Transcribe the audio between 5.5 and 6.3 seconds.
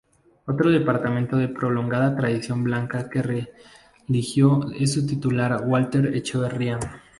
Walter